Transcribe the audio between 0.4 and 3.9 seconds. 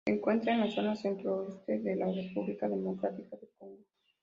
en la zona centro-oeste de la República Democrática del Congo.